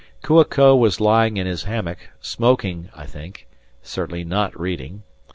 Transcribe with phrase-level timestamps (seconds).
[0.23, 3.45] Kua ko was lying in his hammock, smoking, I think
[3.83, 5.03] certainly not reading.